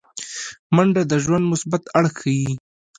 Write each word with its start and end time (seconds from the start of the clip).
منډه 0.75 1.01
د 1.11 1.13
ژوند 1.23 1.45
مثبت 1.53 1.83
اړخ 1.99 2.13
ښيي 2.21 2.51